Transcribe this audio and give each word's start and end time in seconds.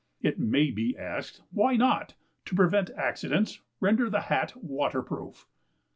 It 0.19 0.39
may 0.39 0.71
be 0.71 0.97
asked, 0.97 1.41
why 1.51 1.75
not, 1.75 2.15
to 2.45 2.55
prevent 2.55 2.89
accidents, 2.97 3.61
render 3.79 4.09
the 4.09 4.21
Hat 4.21 4.53
water 4.59 5.03
proof? 5.03 5.45